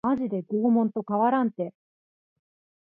[0.03, 1.75] マジで拷問と変わらんて